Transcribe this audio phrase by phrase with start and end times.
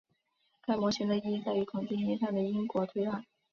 [0.65, 3.23] 该模型的意义在于统计意义上的因果推断。